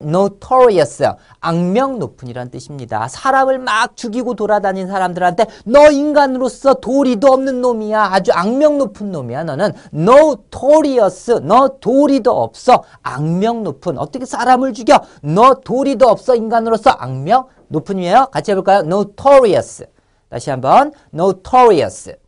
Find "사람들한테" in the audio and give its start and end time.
4.86-5.46